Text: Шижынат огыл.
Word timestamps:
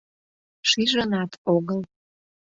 Шижынат 0.69 1.31
огыл. 1.55 1.79